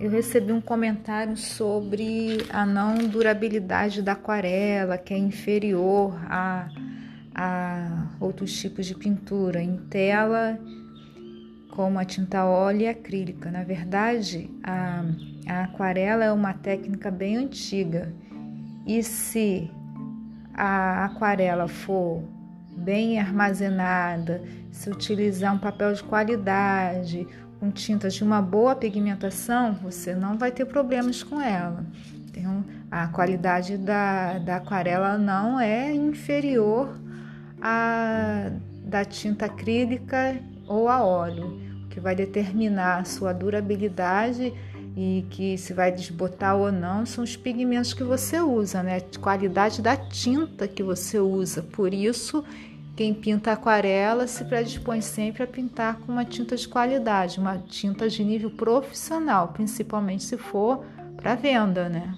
[0.00, 6.68] eu recebi um comentário sobre a não durabilidade da aquarela, que é inferior a,
[7.34, 10.58] a outros tipos de pintura em tela,
[11.70, 13.50] como a tinta óleo e acrílica.
[13.50, 15.04] Na verdade, a,
[15.48, 18.12] a aquarela é uma técnica bem antiga
[18.86, 19.68] e se
[20.54, 22.22] a aquarela for
[22.76, 27.26] bem armazenada, se utilizar um papel de qualidade,
[27.58, 31.84] com tintas de uma boa pigmentação, você não vai ter problemas com ela.
[32.28, 36.96] Então, a qualidade da, da aquarela não é inferior
[37.60, 38.50] à
[38.84, 41.60] da tinta acrílica ou a óleo.
[41.90, 44.52] Que vai determinar a sua durabilidade
[44.96, 48.96] e que se vai desbotar ou não são os pigmentos que você usa, né?
[48.98, 51.62] A qualidade da tinta que você usa.
[51.62, 52.44] Por isso,
[52.98, 58.08] quem pinta aquarela se predispõe sempre a pintar com uma tinta de qualidade, uma tinta
[58.08, 60.84] de nível profissional, principalmente se for
[61.16, 62.12] para venda, né?